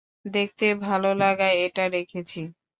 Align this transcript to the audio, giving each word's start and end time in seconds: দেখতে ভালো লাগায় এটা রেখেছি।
দেখতে 0.25 0.65
ভালো 0.81 1.09
লাগায় 1.15 1.57
এটা 1.65 1.83
রেখেছি। 1.89 2.39